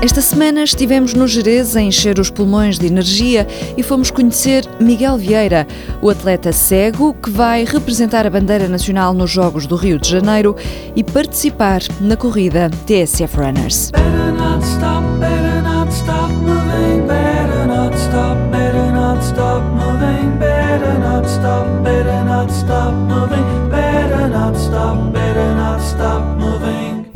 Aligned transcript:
Esta 0.00 0.22
semana 0.22 0.62
estivemos 0.62 1.12
no 1.12 1.26
Jerez 1.26 1.74
a 1.74 1.80
encher 1.80 2.20
os 2.20 2.30
pulmões 2.30 2.78
de 2.78 2.86
energia 2.86 3.48
e 3.76 3.82
fomos 3.82 4.12
conhecer 4.12 4.64
Miguel 4.78 5.18
Vieira, 5.18 5.66
o 6.00 6.08
atleta 6.08 6.52
cego 6.52 7.12
que 7.14 7.28
vai 7.28 7.64
representar 7.64 8.24
a 8.24 8.30
bandeira 8.30 8.68
nacional 8.68 9.12
nos 9.12 9.28
Jogos 9.28 9.66
do 9.66 9.74
Rio 9.74 9.98
de 9.98 10.08
Janeiro 10.08 10.54
e 10.94 11.02
participar 11.02 11.80
na 12.00 12.16
corrida 12.16 12.70
TSF 12.86 13.36
Runners. 13.36 13.90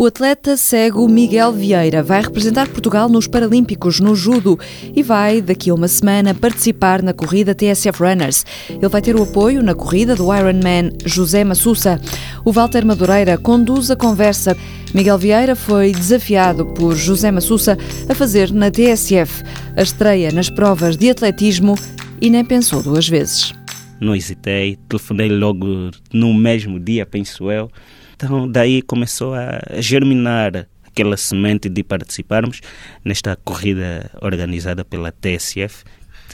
O 0.03 0.07
atleta 0.07 0.57
cego 0.57 1.07
Miguel 1.07 1.53
Vieira 1.53 2.03
vai 2.03 2.23
representar 2.23 2.67
Portugal 2.67 3.09
nos 3.09 3.29
Paralímpicos 3.29 4.01
no 4.01 4.17
judo 4.17 4.59
e 4.97 5.01
vai, 5.01 5.41
daqui 5.41 5.71
a 5.71 5.75
uma 5.75 5.87
semana, 5.87 6.35
participar 6.35 7.01
na 7.01 7.13
corrida 7.13 7.55
TSF 7.55 8.03
Runners. 8.03 8.45
Ele 8.69 8.89
vai 8.89 9.01
ter 9.01 9.15
o 9.15 9.23
apoio 9.23 9.63
na 9.63 9.77
corrida 9.77 10.17
do 10.17 10.35
Ironman 10.35 10.91
José 11.07 11.45
Massussa. 11.45 12.01
O 12.45 12.51
Walter 12.51 12.85
Madureira 12.85 13.39
conduz 13.39 13.93
a 13.93 13.97
conversa. 13.97 14.57
Miguel 14.93 15.19
Vieira 15.19 15.55
foi 15.55 15.93
desafiado 15.93 16.67
por 16.75 16.97
José 16.97 17.31
Massussa 17.31 17.79
a 18.09 18.13
fazer 18.17 18.51
na 18.51 18.73
TSF 18.73 19.45
a 19.77 19.83
estreia 19.83 20.33
nas 20.33 20.51
provas 20.51 20.97
de 20.97 21.11
atletismo 21.11 21.77
e 22.21 22.29
nem 22.29 22.45
pensou 22.45 22.83
duas 22.83 23.09
vezes. 23.09 23.53
Não 24.01 24.17
hesitei, 24.17 24.81
telefonei 24.89 25.29
logo 25.29 25.93
no 26.13 26.35
mesmo 26.35 26.81
dia, 26.81 27.07
penso 27.07 27.53
eu 27.53 27.71
então, 28.23 28.49
daí 28.49 28.83
começou 28.83 29.35
a 29.35 29.61
germinar 29.81 30.69
aquela 30.87 31.17
semente 31.17 31.69
de 31.69 31.83
participarmos 31.83 32.61
nesta 33.05 33.35
corrida 33.35 34.11
organizada 34.21 34.85
pela 34.85 35.11
TSF. 35.11 35.83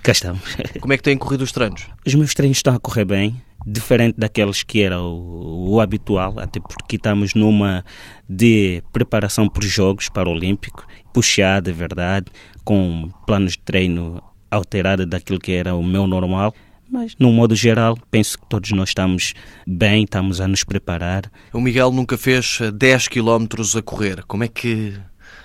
Cá 0.03 0.13
estamos. 0.13 0.43
Como 0.81 0.93
é 0.93 0.99
que 0.99 1.03
têm 1.03 1.17
corrido 1.17 1.43
os 1.43 1.53
treinos? 1.53 1.87
Os 2.07 2.15
meus 2.15 2.35
treinos 2.35 2.59
estão 2.59 2.75
a 2.75 2.79
correr 2.79 3.07
bem, 3.07 3.41
diferente 3.67 4.17
daqueles 4.19 4.63
que 4.63 4.83
era 4.83 5.01
o, 5.01 5.71
o 5.71 5.81
habitual, 5.81 6.39
até 6.39 6.61
porque 6.61 6.97
estamos 6.97 7.35
numa 7.35 7.83
de 8.29 8.83
preparação 8.93 9.49
para 9.49 9.65
os 9.65 9.71
Jogos 9.71 10.11
para 10.11 10.29
o 10.29 10.33
Olímpico, 10.33 10.87
puxada, 11.15 11.71
é 11.71 11.73
verdade, 11.73 12.27
com 12.65 13.09
planos 13.27 13.53
de 13.53 13.61
treino 13.61 14.23
alterados 14.51 15.07
daquilo 15.07 15.39
que 15.39 15.53
era 15.53 15.75
o 15.75 15.83
meu 15.83 16.07
normal. 16.07 16.55
Mas, 16.91 17.15
no 17.19 17.31
modo 17.33 17.55
geral, 17.55 17.99
penso 18.11 18.39
que 18.39 18.47
todos 18.49 18.71
nós 18.73 18.91
estamos 18.91 19.35
bem, 19.67 20.05
estamos 20.05 20.41
a 20.41 20.49
nos 20.49 20.65
preparar. 20.65 21.31
O 21.53 21.61
Miguel 21.61 21.93
nunca 21.93 22.17
fez 22.17 22.61
10 22.75 23.09
km 23.09 23.47
a 23.77 23.83
correr. 23.83 24.25
Como 24.25 24.43
é 24.43 24.49
que 24.49 24.95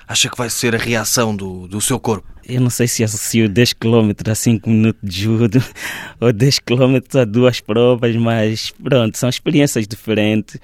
acha 0.08 0.30
que 0.30 0.38
vai 0.38 0.50
ser 0.50 0.74
a 0.74 0.78
reação 0.78 1.36
do, 1.36 1.68
do 1.68 1.82
seu 1.82 2.00
corpo? 2.00 2.28
Eu 2.46 2.62
não 2.62 2.70
sei 2.70 2.88
se 2.88 3.04
associo 3.04 3.50
10 3.50 3.74
km 3.74 4.12
a 4.30 4.36
5 4.36 4.70
minutos 4.70 5.02
de 5.10 5.22
judo 5.22 5.64
ou 6.20 6.32
10 6.32 6.60
km 6.60 6.98
a 7.20 7.26
duas 7.26 7.60
provas, 7.60 8.16
mas 8.16 8.72
pronto, 8.72 9.18
são 9.18 9.30
experiências 9.30 9.88
diferentes. 9.88 10.58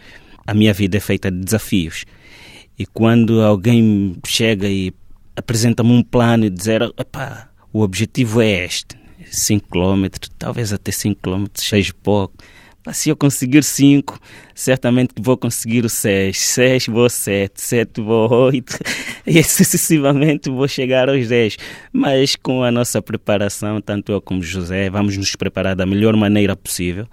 A 0.48 0.54
minha 0.54 0.74
vida 0.74 0.98
é 0.98 1.00
feita 1.00 1.30
de 1.30 1.40
desafios. 1.40 2.06
E 2.78 2.86
quando 2.86 3.42
alguém 3.42 4.16
chega 4.26 4.68
e 4.68 4.94
apresenta-me 5.36 5.92
um 5.92 6.04
plano 6.04 6.46
e 6.46 6.50
dizer, 6.50 6.82
o 7.72 7.82
objetivo 7.82 8.42
é 8.42 8.66
este, 8.66 8.99
5 9.32 9.68
km, 9.70 10.08
talvez 10.38 10.74
até 10.74 10.92
5 10.92 11.20
km 11.22 11.46
seja 11.56 11.94
pouco. 12.04 12.36
Mas 12.86 12.98
se 12.98 13.10
eu 13.10 13.16
conseguir 13.16 13.64
5, 13.64 14.20
certamente 14.56 15.14
vou 15.20 15.38
conseguir 15.38 15.86
o 15.86 15.90
6. 15.90 16.38
6 16.40 16.88
vou 16.88 17.10
7, 17.10 17.62
7 17.62 18.02
vou 18.02 18.32
8 18.32 18.80
e 19.28 19.44
sucessivamente 19.44 20.50
vou 20.50 20.68
chegar 20.68 21.10
aos 21.10 21.28
10. 21.28 21.58
Mas 21.92 22.36
com 22.36 22.64
a 22.64 22.72
nossa 22.72 23.02
preparação, 23.02 23.82
tanto 23.82 24.12
eu 24.12 24.22
como 24.22 24.42
José, 24.42 24.90
vamos 24.90 25.18
nos 25.18 25.36
preparar 25.36 25.76
da 25.76 25.86
melhor 25.86 26.16
maneira 26.16 26.56
possível. 26.56 27.06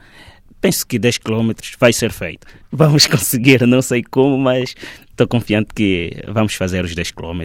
Penso 0.60 0.86
que 0.86 0.98
10 0.98 1.18
km 1.18 1.50
vai 1.78 1.92
ser 1.92 2.10
feito. 2.10 2.46
Vamos 2.72 3.06
conseguir, 3.06 3.66
não 3.66 3.82
sei 3.82 4.02
como, 4.02 4.38
mas 4.38 4.74
estou 5.10 5.28
confiante 5.28 5.68
que 5.74 6.22
vamos 6.26 6.54
fazer 6.54 6.84
os 6.84 6.94
10 6.94 7.10
km 7.12 7.42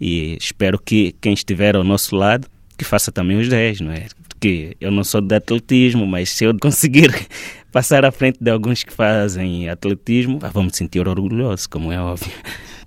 e 0.00 0.36
espero 0.40 0.78
que 0.78 1.14
quem 1.20 1.32
estiver 1.32 1.76
ao 1.76 1.84
nosso 1.84 2.16
lado 2.16 2.48
que 2.76 2.84
faça 2.84 3.10
também 3.10 3.38
os 3.38 3.48
10, 3.48 3.80
não 3.80 3.92
é? 3.92 4.06
Porque 4.28 4.76
eu 4.80 4.90
não 4.90 5.02
sou 5.02 5.20
de 5.20 5.34
atletismo, 5.34 6.06
mas 6.06 6.30
se 6.30 6.44
eu 6.44 6.56
conseguir 6.60 7.10
passar 7.72 8.04
à 8.04 8.10
frente 8.10 8.38
de 8.40 8.50
alguns 8.50 8.84
que 8.84 8.92
fazem 8.92 9.68
atletismo, 9.68 10.38
vou 10.52 10.62
me 10.62 10.74
sentir 10.74 11.06
orgulhoso, 11.06 11.68
como 11.68 11.92
é 11.92 12.00
óbvio. 12.00 12.32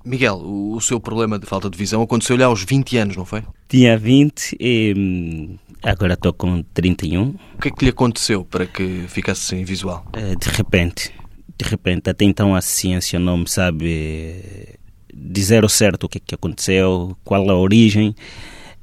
Miguel, 0.05 0.37
o 0.37 0.79
seu 0.79 0.99
problema 0.99 1.37
de 1.37 1.45
falta 1.45 1.69
de 1.69 1.77
visão 1.77 2.01
aconteceu-lhe 2.01 2.43
aos 2.43 2.63
20 2.63 2.97
anos, 2.97 3.17
não 3.17 3.25
foi? 3.25 3.43
Tinha 3.67 3.97
20 3.97 4.55
e 4.59 4.93
hum, 4.97 5.57
agora 5.83 6.13
estou 6.13 6.33
com 6.33 6.63
31. 6.73 7.21
O 7.21 7.61
que 7.61 7.67
é 7.67 7.71
que 7.71 7.83
lhe 7.83 7.91
aconteceu 7.91 8.45
para 8.45 8.65
que 8.65 9.05
ficasse 9.07 9.41
sem 9.41 9.63
visual? 9.65 10.05
Eh, 10.13 10.35
de 10.35 10.49
repente, 10.49 11.11
de 11.57 11.69
repente, 11.69 12.09
até 12.09 12.23
então 12.23 12.55
a 12.55 12.61
ciência 12.61 13.19
não 13.19 13.37
me 13.39 13.49
sabe 13.49 14.79
dizer 15.13 15.65
o 15.65 15.69
certo 15.69 16.05
o 16.05 16.09
que 16.09 16.17
é 16.17 16.21
que 16.25 16.35
aconteceu, 16.35 17.15
qual 17.23 17.49
a 17.49 17.55
origem 17.55 18.15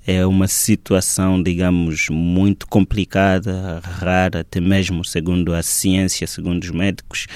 é 0.07 0.25
uma 0.25 0.47
situação, 0.47 1.43
digamos, 1.43 2.09
muito 2.09 2.67
complicada, 2.69 3.81
rara, 3.83 4.41
até 4.41 4.61
mesmo 4.61 5.05
segundo 5.05 5.53
a 5.53 5.63
ciência, 5.63 6.29
segundo 6.29 6.63
os 6.63 6.71
médicos. 6.71 7.27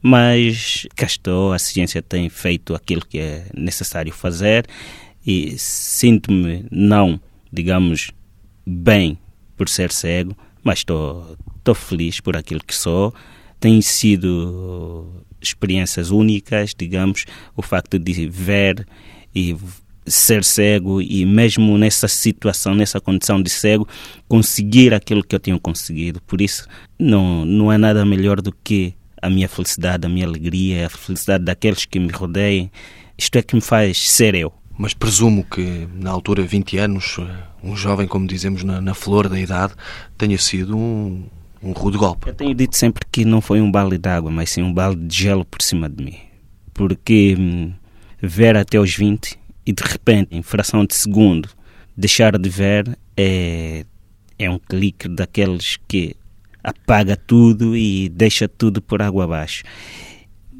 Mas 0.00 0.86
cá 0.96 1.04
estou, 1.04 1.52
a 1.52 1.58
ciência 1.58 2.00
tem 2.00 2.30
feito 2.30 2.74
aquilo 2.74 3.04
que 3.04 3.18
é 3.18 3.46
necessário 3.54 4.12
fazer 4.12 4.66
e 5.26 5.58
sinto-me 5.58 6.64
não, 6.70 7.20
digamos, 7.52 8.10
bem 8.66 9.18
por 9.54 9.68
ser 9.68 9.92
cego, 9.92 10.34
mas 10.62 10.78
estou 10.78 11.74
feliz 11.74 12.18
por 12.20 12.34
aquilo 12.34 12.64
que 12.64 12.74
sou. 12.74 13.14
Tem 13.60 13.82
sido 13.82 15.22
experiências 15.40 16.10
únicas, 16.10 16.74
digamos, 16.74 17.26
o 17.54 17.60
facto 17.60 17.98
de 17.98 18.26
ver 18.26 18.86
e 19.34 19.54
ser 20.06 20.44
cego 20.44 21.00
e 21.02 21.26
mesmo 21.26 21.76
nessa 21.76 22.08
situação, 22.08 22.74
nessa 22.74 23.00
condição 23.00 23.42
de 23.42 23.50
cego, 23.50 23.88
conseguir 24.28 24.94
aquilo 24.94 25.24
que 25.24 25.34
eu 25.34 25.40
tenho 25.40 25.58
conseguido. 25.58 26.20
Por 26.22 26.40
isso, 26.40 26.66
não, 26.98 27.44
não 27.44 27.72
é 27.72 27.78
nada 27.78 28.04
melhor 28.04 28.40
do 28.40 28.52
que 28.52 28.94
a 29.20 29.28
minha 29.28 29.48
felicidade, 29.48 30.06
a 30.06 30.08
minha 30.08 30.26
alegria, 30.26 30.86
a 30.86 30.90
felicidade 30.90 31.44
daqueles 31.44 31.84
que 31.84 31.98
me 31.98 32.10
rodeiam. 32.12 32.70
Isto 33.18 33.36
é 33.38 33.42
que 33.42 33.54
me 33.54 33.60
faz 33.60 34.10
ser 34.10 34.34
eu. 34.34 34.52
Mas 34.78 34.92
presumo 34.92 35.42
que, 35.42 35.88
na 35.94 36.10
altura, 36.10 36.42
20 36.42 36.78
anos, 36.78 37.18
um 37.64 37.74
jovem, 37.74 38.06
como 38.06 38.26
dizemos, 38.26 38.62
na, 38.62 38.80
na 38.80 38.94
flor 38.94 39.28
da 39.28 39.40
idade, 39.40 39.72
tenha 40.18 40.36
sido 40.36 40.76
um, 40.76 41.24
um 41.62 41.72
rude 41.72 41.96
golpe. 41.96 42.28
Eu 42.28 42.34
tenho 42.34 42.54
dito 42.54 42.76
sempre 42.76 43.04
que 43.10 43.24
não 43.24 43.40
foi 43.40 43.60
um 43.60 43.70
balde 43.70 43.96
de 43.96 44.08
água, 44.08 44.30
mas 44.30 44.50
sim 44.50 44.62
um 44.62 44.72
balde 44.72 45.06
de 45.06 45.16
gelo 45.16 45.46
por 45.46 45.62
cima 45.62 45.88
de 45.88 46.04
mim. 46.04 46.18
Porque 46.74 47.34
hum, 47.38 47.72
ver 48.20 48.54
até 48.54 48.78
os 48.78 48.94
20 48.94 49.38
e 49.66 49.72
de 49.72 49.82
repente, 49.82 50.36
em 50.36 50.42
fração 50.42 50.86
de 50.86 50.94
segundo, 50.94 51.48
deixar 51.96 52.38
de 52.38 52.48
ver 52.48 52.96
é, 53.16 53.84
é 54.38 54.48
um 54.48 54.58
clique 54.58 55.08
daqueles 55.08 55.76
que 55.88 56.14
apaga 56.62 57.16
tudo 57.16 57.76
e 57.76 58.08
deixa 58.08 58.48
tudo 58.48 58.80
por 58.80 59.02
água 59.02 59.24
abaixo. 59.24 59.64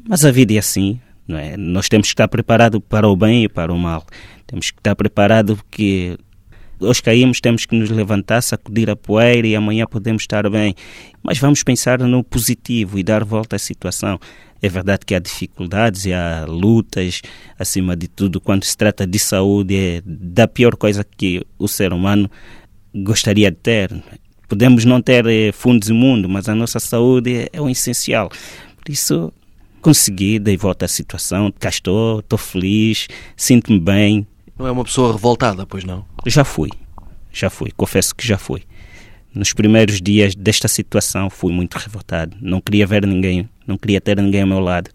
Mas 0.07 0.25
a 0.25 0.31
vida 0.31 0.53
é 0.53 0.57
assim, 0.57 0.99
não 1.27 1.37
é? 1.37 1.55
Nós 1.55 1.87
temos 1.87 2.07
que 2.07 2.13
estar 2.13 2.27
preparados 2.27 2.81
para 2.87 3.07
o 3.07 3.15
bem 3.15 3.43
e 3.43 3.49
para 3.49 3.73
o 3.73 3.77
mal. 3.77 4.05
Temos 4.45 4.71
que 4.71 4.79
estar 4.79 4.95
preparados 4.95 5.55
porque 5.57 6.17
hoje 6.79 7.01
caímos, 7.01 7.39
temos 7.39 7.65
que 7.65 7.75
nos 7.75 7.89
levantar, 7.89 8.41
sacudir 8.41 8.89
a 8.89 8.95
poeira 8.95 9.47
e 9.47 9.55
amanhã 9.55 9.85
podemos 9.85 10.23
estar 10.23 10.49
bem. 10.49 10.75
Mas 11.23 11.37
vamos 11.37 11.63
pensar 11.63 11.99
no 11.99 12.23
positivo 12.23 12.97
e 12.97 13.03
dar 13.03 13.23
volta 13.23 13.55
à 13.55 13.59
situação. 13.59 14.19
É 14.61 14.69
verdade 14.69 15.05
que 15.05 15.13
há 15.13 15.19
dificuldades 15.19 16.05
e 16.05 16.13
há 16.13 16.45
lutas, 16.47 17.21
acima 17.59 17.95
de 17.95 18.07
tudo, 18.07 18.41
quando 18.41 18.63
se 18.63 18.75
trata 18.75 19.05
de 19.05 19.19
saúde, 19.19 19.75
é 19.75 20.01
da 20.05 20.47
pior 20.47 20.75
coisa 20.75 21.03
que 21.03 21.45
o 21.59 21.67
ser 21.67 21.93
humano 21.93 22.29
gostaria 22.93 23.51
de 23.51 23.57
ter. 23.57 24.03
Podemos 24.47 24.85
não 24.85 25.01
ter 25.01 25.25
eh, 25.27 25.51
fundos 25.51 25.89
imundos, 25.89 26.29
mas 26.31 26.49
a 26.49 26.55
nossa 26.55 26.79
saúde 26.79 27.49
é, 27.51 27.61
o 27.61 27.69
essencial. 27.69 28.29
Por 28.77 28.91
isso, 28.91 29.31
consegui, 29.81 30.39
dei 30.39 30.57
volta 30.57 30.85
à 30.85 30.87
situação, 30.87 31.53
cá 31.59 31.69
estou, 31.69 32.19
estou 32.19 32.39
feliz, 32.39 33.07
sinto-me 33.35 33.79
bem. 33.79 34.27
Não 34.57 34.65
é 34.65 34.71
uma 34.71 34.83
pessoa 34.83 35.13
revoltada, 35.13 35.65
pois 35.67 35.83
não? 35.83 36.03
Já 36.25 36.43
fui, 36.43 36.71
já 37.31 37.49
fui, 37.49 37.71
confesso 37.71 38.15
que 38.15 38.27
já 38.27 38.37
fui. 38.37 38.63
Nos 39.33 39.53
primeiros 39.53 40.01
dias 40.01 40.33
desta 40.33 40.67
situação 40.67 41.29
fui 41.29 41.53
muito 41.53 41.75
revoltado. 41.75 42.35
Não 42.41 42.59
queria 42.59 42.87
ver 42.87 43.05
ninguém, 43.05 43.47
não 43.67 43.77
queria 43.77 44.01
ter 44.01 44.19
ninguém 44.19 44.41
ao 44.41 44.47
meu 44.47 44.59
lado. 44.59 44.89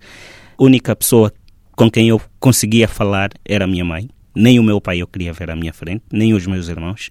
A 0.59 0.65
única 0.65 0.97
pessoa 0.97 1.33
com 1.77 1.89
quem 1.89 2.09
eu 2.09 2.21
conseguia 2.41 2.89
falar 2.89 3.31
era 3.45 3.65
a 3.65 3.69
minha 3.69 3.85
mãe. 3.85 4.11
Nem 4.35 4.59
o 4.59 4.65
meu 4.65 4.81
pai 4.81 4.99
eu 4.99 5.07
queria 5.07 5.33
ver 5.33 5.51
à 5.51 5.55
minha 5.55 5.73
frente, 5.73 6.03
nem 6.13 6.35
os 6.35 6.45
meus 6.45 6.69
irmãos. 6.69 7.09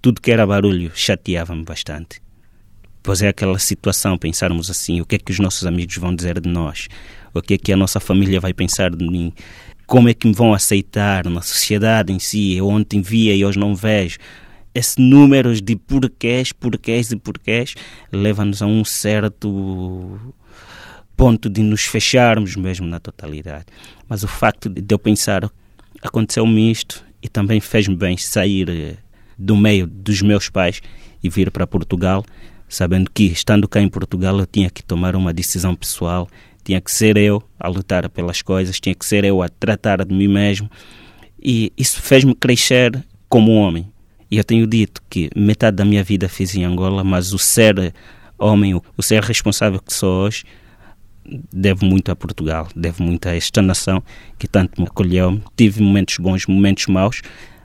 Tudo 0.00 0.20
que 0.20 0.30
era 0.30 0.46
barulho 0.46 0.92
chateava-me 0.94 1.64
bastante. 1.64 2.22
Pois 3.02 3.22
é 3.22 3.28
aquela 3.28 3.58
situação, 3.58 4.18
pensarmos 4.18 4.70
assim, 4.70 5.00
o 5.00 5.06
que 5.06 5.16
é 5.16 5.18
que 5.18 5.32
os 5.32 5.38
nossos 5.40 5.66
amigos 5.66 5.96
vão 5.96 6.14
dizer 6.14 6.40
de 6.40 6.48
nós? 6.48 6.88
O 7.34 7.40
que 7.40 7.54
é 7.54 7.58
que 7.58 7.72
a 7.72 7.76
nossa 7.76 7.98
família 7.98 8.38
vai 8.38 8.52
pensar 8.52 8.94
de 8.94 9.04
mim? 9.04 9.32
Como 9.88 10.06
é 10.06 10.12
que 10.12 10.28
me 10.28 10.34
vão 10.34 10.52
aceitar 10.52 11.26
na 11.30 11.40
sociedade 11.40 12.12
em 12.12 12.18
si. 12.18 12.52
Eu 12.52 12.68
ontem 12.68 13.00
via 13.00 13.34
e 13.34 13.42
hoje 13.42 13.58
não 13.58 13.74
vejo. 13.74 14.18
Esse 14.74 15.00
número 15.00 15.58
de 15.58 15.76
porquês, 15.76 16.52
porquês 16.52 17.10
e 17.10 17.16
porquês 17.16 17.74
leva-nos 18.12 18.60
a 18.60 18.66
um 18.66 18.84
certo 18.84 20.20
ponto 21.16 21.48
de 21.48 21.62
nos 21.62 21.84
fecharmos 21.84 22.54
mesmo 22.54 22.86
na 22.86 23.00
totalidade. 23.00 23.64
Mas 24.06 24.22
o 24.22 24.28
facto 24.28 24.68
de 24.68 24.94
eu 24.94 24.98
pensar, 24.98 25.50
aconteceu-me 26.02 26.70
isto 26.70 27.02
e 27.22 27.28
também 27.28 27.58
fez-me 27.58 27.96
bem 27.96 28.14
sair 28.18 28.68
eh, 28.68 28.96
do 29.38 29.56
meio 29.56 29.86
dos 29.86 30.20
meus 30.20 30.50
pais 30.50 30.82
e 31.24 31.30
vir 31.30 31.50
para 31.50 31.66
Portugal, 31.66 32.22
sabendo 32.68 33.10
que, 33.10 33.24
estando 33.24 33.66
cá 33.66 33.80
em 33.80 33.88
Portugal, 33.88 34.38
eu 34.38 34.46
tinha 34.46 34.68
que 34.68 34.82
tomar 34.82 35.16
uma 35.16 35.32
decisão 35.32 35.74
pessoal, 35.74 36.28
tinha 36.68 36.82
que 36.82 36.92
ser 36.92 37.16
eu 37.16 37.42
a 37.58 37.66
lutar 37.66 38.06
pelas 38.10 38.42
coisas, 38.42 38.78
tinha 38.78 38.94
que 38.94 39.06
ser 39.06 39.24
eu 39.24 39.42
a 39.42 39.48
tratar 39.48 40.04
de 40.04 40.14
mim 40.14 40.28
mesmo. 40.28 40.70
E 41.42 41.72
isso 41.78 42.02
fez-me 42.02 42.34
crescer 42.34 43.02
como 43.26 43.52
homem. 43.52 43.90
E 44.30 44.36
eu 44.36 44.44
tenho 44.44 44.66
dito 44.66 45.00
que 45.08 45.30
metade 45.34 45.78
da 45.78 45.84
minha 45.86 46.04
vida 46.04 46.28
fiz 46.28 46.54
em 46.54 46.64
Angola, 46.64 47.02
mas 47.02 47.32
o 47.32 47.38
ser 47.38 47.94
homem, 48.38 48.74
o 48.74 49.02
ser 49.02 49.22
responsável 49.24 49.80
que 49.80 49.94
sou 49.94 50.26
hoje, 50.26 50.44
devo 51.50 51.86
muito 51.86 52.12
a 52.12 52.16
Portugal, 52.16 52.68
devo 52.76 53.02
muito 53.02 53.26
a 53.30 53.34
esta 53.34 53.62
nação 53.62 54.04
que 54.38 54.46
tanto 54.46 54.78
me 54.78 54.86
acolheu. 54.86 55.40
Tive 55.56 55.82
momentos 55.82 56.18
bons, 56.18 56.44
momentos 56.44 56.86
maus, 56.86 57.22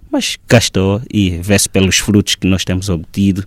mas 0.10 0.38
cá 0.48 0.60
estou 0.60 1.02
e 1.14 1.32
vê-se 1.42 1.68
pelos 1.68 1.98
frutos 1.98 2.36
que 2.36 2.48
nós 2.48 2.64
temos 2.64 2.88
obtido. 2.88 3.46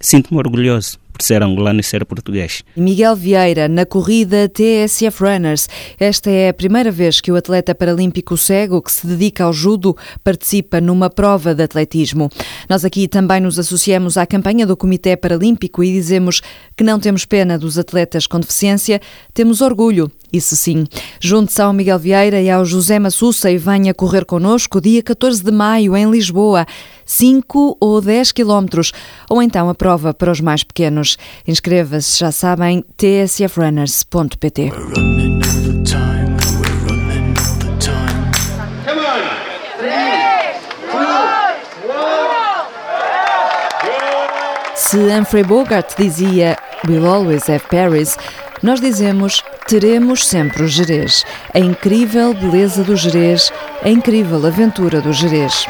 Sinto-me 0.00 0.38
orgulhoso 0.38 0.98
por 1.18 1.24
ser 1.24 1.42
angolano 1.42 1.80
e 1.80 1.82
ser 1.82 2.06
português. 2.06 2.62
Miguel 2.76 3.16
Vieira, 3.16 3.68
na 3.68 3.84
corrida 3.84 4.48
TSF 4.48 5.20
Runners. 5.20 5.68
Esta 5.98 6.30
é 6.30 6.48
a 6.48 6.54
primeira 6.54 6.92
vez 6.92 7.20
que 7.20 7.32
o 7.32 7.36
atleta 7.36 7.74
paralímpico 7.74 8.36
cego 8.36 8.80
que 8.80 8.92
se 8.92 9.04
dedica 9.04 9.44
ao 9.44 9.52
judo 9.52 9.96
participa 10.22 10.80
numa 10.80 11.10
prova 11.10 11.54
de 11.54 11.64
atletismo. 11.64 12.30
Nós 12.70 12.84
aqui 12.84 13.08
também 13.08 13.40
nos 13.40 13.58
associamos 13.58 14.16
à 14.16 14.24
campanha 14.24 14.64
do 14.64 14.76
Comitê 14.76 15.16
Paralímpico 15.16 15.82
e 15.82 15.92
dizemos 15.92 16.40
que 16.76 16.84
não 16.84 17.00
temos 17.00 17.24
pena 17.24 17.58
dos 17.58 17.76
atletas 17.78 18.26
com 18.26 18.38
deficiência, 18.38 19.00
temos 19.34 19.60
orgulho 19.60 20.10
isso 20.32 20.54
sim. 20.56 20.84
Junte-se 21.20 21.62
ao 21.62 21.72
Miguel 21.72 21.98
Vieira 21.98 22.40
e 22.40 22.50
ao 22.50 22.64
José 22.64 22.98
Massussa 22.98 23.50
e 23.50 23.56
venha 23.56 23.94
correr 23.94 24.26
connosco 24.26 24.80
dia 24.80 25.02
14 25.02 25.42
de 25.42 25.50
maio 25.50 25.96
em 25.96 26.10
Lisboa. 26.10 26.66
5 27.06 27.78
ou 27.80 28.02
10 28.02 28.32
quilómetros, 28.32 28.92
ou 29.30 29.40
então 29.40 29.70
a 29.70 29.74
prova 29.74 30.12
para 30.12 30.30
os 30.30 30.42
mais 30.42 30.62
pequenos. 30.62 31.07
Inscreva-se, 31.46 32.18
já 32.18 32.32
sabem, 32.32 32.84
tsfrunners.pt. 32.96 34.72
Se 44.74 44.96
Humphrey 44.96 45.44
Bogart 45.44 45.94
dizia 45.98 46.56
We'll 46.86 47.06
always 47.06 47.48
have 47.50 47.64
Paris, 47.68 48.16
nós 48.62 48.80
dizemos 48.80 49.42
teremos 49.66 50.26
sempre 50.26 50.62
o 50.62 50.68
Jerez, 50.68 51.24
a 51.52 51.58
incrível 51.58 52.32
beleza 52.32 52.82
do 52.82 52.96
Jerez, 52.96 53.52
a 53.82 53.88
incrível 53.88 54.46
aventura 54.46 55.00
do 55.00 55.12
Jerez. 55.12 55.66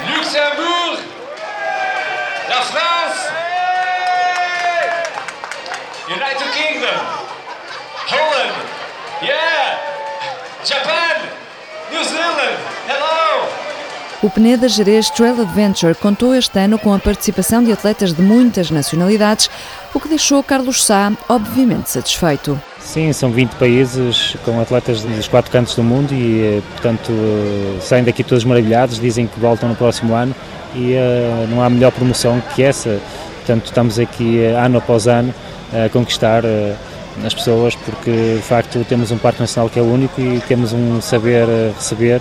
O 14.29 14.31
Peneda 14.31 14.69
Jerez 14.69 15.09
Trail 15.09 15.41
Adventure 15.41 15.95
contou 15.95 16.35
este 16.35 16.59
ano 16.59 16.79
com 16.79 16.93
a 16.93 16.99
participação 16.99 17.65
de 17.65 17.73
atletas 17.73 18.13
de 18.13 18.21
muitas 18.21 18.71
nacionalidades, 18.71 19.49
o 19.95 19.99
que 19.99 20.07
deixou 20.07 20.43
Carlos 20.43 20.85
Sá 20.85 21.11
obviamente 21.31 21.89
satisfeito. 21.89 22.61
Sim, 22.79 23.11
são 23.15 23.31
20 23.31 23.53
países 23.55 24.37
com 24.45 24.61
atletas 24.61 25.01
dos 25.01 25.27
quatro 25.29 25.51
cantos 25.51 25.75
do 25.75 25.83
mundo 25.83 26.13
e, 26.13 26.43
eh, 26.43 26.63
portanto, 26.73 27.11
eh, 27.11 27.81
saem 27.81 28.05
daqui 28.05 28.23
todos 28.23 28.45
maravilhados, 28.45 29.01
dizem 29.01 29.27
que 29.27 29.41
voltam 29.41 29.67
no 29.67 29.75
próximo 29.75 30.15
ano 30.15 30.35
e 30.75 30.93
uh, 30.93 31.49
não 31.49 31.63
há 31.63 31.71
melhor 31.71 31.91
promoção 31.91 32.39
que 32.55 32.63
essa. 32.63 33.01
Portanto, 33.37 33.65
estamos 33.65 33.99
aqui 33.99 34.45
ano 34.45 34.77
após 34.77 35.09
ano 35.09 35.35
a 35.73 35.89
conquistar 35.89 36.45
uh, 36.45 36.77
as 37.25 37.33
pessoas 37.33 37.75
porque, 37.75 38.11
de 38.37 38.43
facto, 38.43 38.85
temos 38.87 39.11
um 39.11 39.17
parque 39.17 39.41
nacional 39.41 39.71
que 39.71 39.79
é 39.79 39.83
único 39.83 40.21
e 40.21 40.39
temos 40.47 40.75
um 40.75 41.01
saber 41.01 41.47
receber 41.75 42.21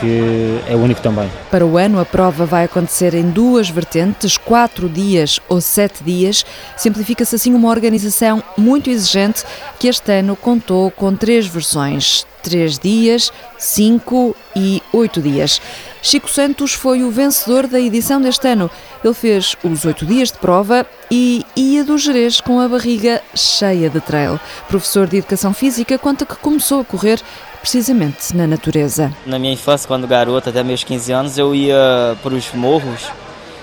que 0.00 0.60
é 0.66 0.76
único 0.76 1.00
também. 1.00 1.30
Para 1.50 1.64
o 1.64 1.76
ano, 1.76 2.00
a 2.00 2.04
prova 2.04 2.44
vai 2.44 2.64
acontecer 2.64 3.14
em 3.14 3.30
duas 3.30 3.68
vertentes, 3.68 4.36
quatro 4.36 4.88
dias 4.88 5.40
ou 5.48 5.60
sete 5.60 6.02
dias. 6.04 6.44
Simplifica-se 6.76 7.36
assim 7.36 7.54
uma 7.54 7.70
organização 7.70 8.42
muito 8.56 8.90
exigente 8.90 9.44
que 9.78 9.88
este 9.88 10.12
ano 10.12 10.36
contou 10.36 10.90
com 10.90 11.14
três 11.14 11.46
versões: 11.46 12.26
três 12.42 12.78
dias, 12.78 13.32
cinco 13.58 14.36
e 14.54 14.82
oito 14.92 15.20
dias. 15.20 15.60
Chico 16.02 16.30
Santos 16.30 16.74
foi 16.74 17.02
o 17.02 17.10
vencedor 17.10 17.66
da 17.66 17.80
edição 17.80 18.20
deste 18.20 18.46
ano. 18.46 18.70
Ele 19.02 19.14
fez 19.14 19.56
os 19.64 19.84
oito 19.86 20.04
dias 20.04 20.30
de 20.30 20.38
prova 20.38 20.86
e 21.10 21.44
ia 21.56 21.82
do 21.82 21.96
Jerez 21.96 22.40
com 22.40 22.60
a 22.60 22.68
barriga 22.68 23.22
cheia 23.34 23.88
de 23.88 24.00
trail. 24.00 24.38
Professor 24.68 25.06
de 25.06 25.16
Educação 25.16 25.54
Física 25.54 25.98
conta 25.98 26.26
que 26.26 26.36
começou 26.36 26.80
a 26.80 26.84
correr 26.84 27.22
precisamente 27.64 28.36
na 28.36 28.46
natureza. 28.46 29.10
Na 29.24 29.38
minha 29.38 29.54
infância, 29.54 29.88
quando 29.88 30.06
garoto, 30.06 30.50
até 30.50 30.62
meus 30.62 30.84
15 30.84 31.12
anos, 31.12 31.38
eu 31.38 31.54
ia 31.54 32.14
para 32.22 32.34
os 32.34 32.52
morros 32.52 33.10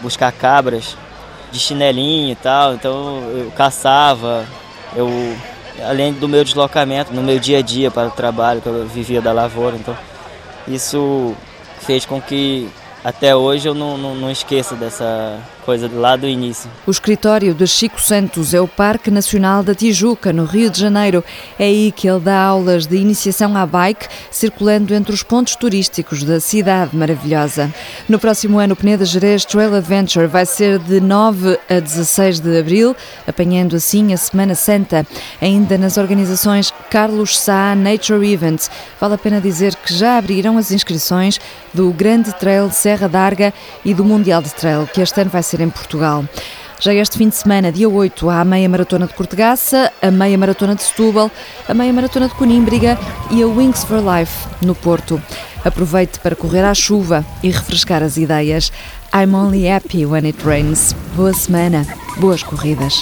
buscar 0.02 0.32
cabras 0.32 0.98
de 1.52 1.60
chinelinho 1.60 2.32
e 2.32 2.36
tal, 2.36 2.74
então 2.74 3.22
eu 3.30 3.52
caçava, 3.56 4.44
eu 4.96 5.08
além 5.88 6.14
do 6.14 6.28
meu 6.28 6.44
deslocamento 6.44 7.14
no 7.14 7.22
meu 7.22 7.38
dia 7.38 7.60
a 7.60 7.62
dia 7.62 7.92
para 7.92 8.08
o 8.08 8.12
trabalho, 8.12 8.60
que 8.60 8.68
eu 8.68 8.88
vivia 8.88 9.22
da 9.22 9.32
lavoura, 9.32 9.76
então 9.76 9.96
isso 10.68 11.36
fez 11.82 12.04
com 12.04 12.20
que 12.20 12.68
até 13.04 13.36
hoje 13.36 13.68
eu 13.68 13.76
não, 13.76 14.00
não, 14.00 14.16
não 14.16 14.32
esqueço 14.32 14.74
dessa 14.74 15.38
coisa 15.62 15.90
lá 15.94 16.16
do 16.16 16.28
início. 16.28 16.70
O 16.86 16.92
escritório 16.92 17.54
de 17.54 17.66
Chico 17.68 18.02
Santos 18.02 18.54
é 18.54 18.60
o 18.60 18.68
Parque 18.68 19.10
Nacional 19.10 19.64
da 19.64 19.74
Tijuca, 19.74 20.34
no 20.34 20.46
Rio 20.46 20.70
de 20.70 20.80
Janeiro. 20.80 21.24
É 21.58 21.66
aí 21.66 21.92
que 21.92 22.10
ele 22.10 22.20
dá 22.20 22.42
aulas 22.42 22.86
de 22.86 22.98
iniciação 22.98 23.56
à 23.56 23.66
bike, 23.66 24.08
circulando 24.30 24.94
entre 24.94 25.14
os 25.14 25.24
pontos 25.24 25.56
turísticos 25.56 26.24
da 26.24 26.40
cidade 26.40 26.96
maravilhosa. 26.96 27.74
No 28.10 28.20
próximo 28.20 28.60
ano, 28.60 28.74
o 28.74 28.76
Peneda 28.76 29.06
Jerez 29.06 29.46
Trail 29.46 29.76
Adventure 29.76 30.28
vai 30.28 30.46
ser 30.46 30.80
de 30.80 31.00
9 31.00 31.60
a 31.70 31.80
16 31.80 32.40
de 32.40 32.60
abril, 32.60 32.96
apanhando 33.28 33.76
assim 33.76 34.14
a 34.14 34.18
Semana 34.18 34.56
Santa. 34.56 35.06
Ainda 35.42 35.78
nas 35.78 35.98
organizações 35.98 36.74
Carlos 36.90 37.38
Sá 37.38 37.76
Nature 37.76 38.32
Events, 38.32 38.70
vale 39.00 39.14
a 39.16 39.18
pena 39.18 39.40
dizer 39.40 39.76
que 39.76 39.94
já 39.94 40.18
abriram 40.18 40.58
as 40.58 40.72
inscrições 40.72 41.40
do 41.74 41.92
Grande 41.92 42.34
Trail 42.36 42.68
de 42.68 42.76
Serra 42.76 43.08
d'Arga 43.08 43.54
e 43.86 43.94
do 43.94 44.04
Mundial 44.04 44.42
de 44.42 44.54
Trail, 44.54 44.88
que 44.88 45.02
este 45.02 45.22
ano 45.22 45.30
vai 45.30 45.44
ser 45.44 45.51
em 45.60 45.70
Portugal. 45.70 46.24
Já 46.80 46.94
este 46.94 47.18
fim 47.18 47.30
de 47.30 47.36
semana, 47.36 47.72
dia 47.72 47.88
8, 47.88 48.28
há 48.30 48.42
a 48.42 48.46
meia 48.46 48.68
maratona 48.68 49.06
de 49.06 49.14
Cortegaça, 49.14 49.92
a 50.02 50.10
meia 50.10 50.36
maratona 50.36 50.74
de 50.74 50.82
Setúbal, 50.82 51.30
a 51.68 51.74
meia 51.76 51.94
maratona 51.94 52.28
de 52.28 52.34
Conímbriga 52.34 52.98
e 53.30 53.44
a 53.44 53.46
Wings 53.46 53.84
for 53.84 54.00
Life, 54.00 54.48
no 54.66 54.74
Porto. 54.74 55.22
Aproveite 55.64 56.20
para 56.20 56.36
correr 56.36 56.66
à 56.66 56.74
chuva 56.74 57.24
e 57.44 57.52
refrescar 57.52 58.02
as 58.02 58.18
ideias. 58.18 58.72
I'm 59.14 59.36
only 59.36 59.68
happy 59.68 60.08
when 60.08 60.26
it 60.26 60.44
rains. 60.44 60.96
Boa 61.16 61.34
semana, 61.34 61.86
boas 62.18 62.42
corridas. 62.42 63.02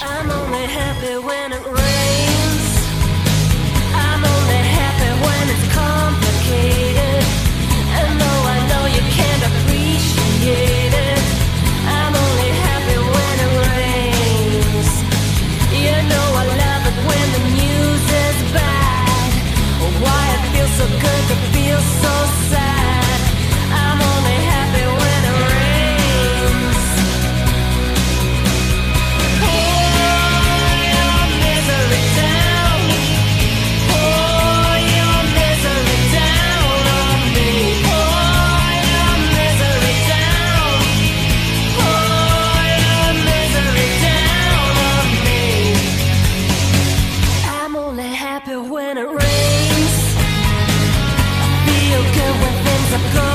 Cause 52.90 53.29